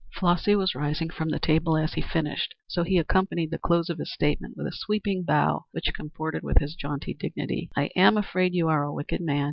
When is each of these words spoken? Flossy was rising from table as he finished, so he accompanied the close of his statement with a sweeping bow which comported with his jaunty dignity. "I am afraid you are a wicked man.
Flossy 0.15 0.55
was 0.55 0.73
rising 0.73 1.11
from 1.11 1.29
table 1.29 1.77
as 1.77 1.93
he 1.93 2.01
finished, 2.01 2.55
so 2.65 2.81
he 2.81 2.97
accompanied 2.97 3.51
the 3.51 3.59
close 3.59 3.87
of 3.87 3.99
his 3.99 4.11
statement 4.11 4.57
with 4.57 4.65
a 4.65 4.71
sweeping 4.71 5.21
bow 5.21 5.65
which 5.73 5.93
comported 5.93 6.41
with 6.41 6.57
his 6.57 6.73
jaunty 6.73 7.13
dignity. 7.13 7.69
"I 7.77 7.91
am 7.95 8.17
afraid 8.17 8.55
you 8.55 8.67
are 8.67 8.81
a 8.83 8.91
wicked 8.91 9.21
man. 9.21 9.39